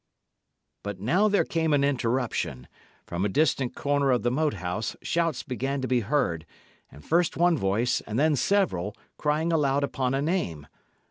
[0.81, 2.67] But now there came an interruption.
[3.05, 6.47] From a distant corner of the Moat House shouts began to be heard,
[6.91, 10.65] and first one voice, and then several, crying aloud upon a name.